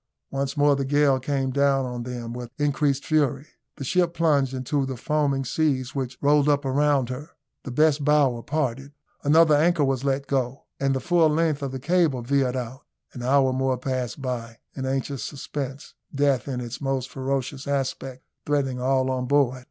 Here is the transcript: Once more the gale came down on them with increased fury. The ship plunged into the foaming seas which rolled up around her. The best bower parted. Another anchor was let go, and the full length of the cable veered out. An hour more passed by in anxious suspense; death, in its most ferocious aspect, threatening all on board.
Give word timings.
Once 0.31 0.57
more 0.57 0.75
the 0.75 0.83
gale 0.83 1.19
came 1.19 1.51
down 1.51 1.85
on 1.85 2.01
them 2.01 2.33
with 2.33 2.49
increased 2.59 3.05
fury. 3.05 3.45
The 3.75 3.83
ship 3.83 4.15
plunged 4.15 4.51
into 4.51 4.83
the 4.83 4.97
foaming 4.97 5.45
seas 5.45 5.93
which 5.93 6.17
rolled 6.23 6.49
up 6.49 6.65
around 6.65 7.09
her. 7.09 7.29
The 7.65 7.69
best 7.69 8.03
bower 8.03 8.41
parted. 8.41 8.93
Another 9.23 9.53
anchor 9.55 9.83
was 9.83 10.03
let 10.03 10.25
go, 10.25 10.63
and 10.79 10.95
the 10.95 10.99
full 11.01 11.29
length 11.29 11.61
of 11.61 11.71
the 11.71 11.79
cable 11.79 12.23
veered 12.23 12.55
out. 12.57 12.81
An 13.13 13.21
hour 13.21 13.53
more 13.53 13.77
passed 13.77 14.19
by 14.19 14.57
in 14.73 14.87
anxious 14.87 15.23
suspense; 15.23 15.93
death, 16.15 16.47
in 16.47 16.61
its 16.61 16.81
most 16.81 17.07
ferocious 17.07 17.67
aspect, 17.67 18.23
threatening 18.43 18.81
all 18.81 19.11
on 19.11 19.27
board. 19.27 19.59